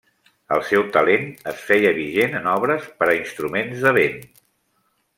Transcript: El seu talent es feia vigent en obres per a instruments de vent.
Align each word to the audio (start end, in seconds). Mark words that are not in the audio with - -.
El 0.55 0.63
seu 0.69 0.85
talent 0.95 1.27
es 1.51 1.59
feia 1.67 1.93
vigent 1.99 2.35
en 2.41 2.51
obres 2.57 2.91
per 3.03 3.11
a 3.13 3.17
instruments 3.21 3.85
de 3.89 3.97
vent. 4.03 4.21